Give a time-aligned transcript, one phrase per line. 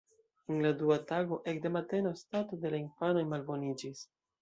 [0.53, 4.07] En la dua tago ekde mateno stato de la infanoj malboniĝis.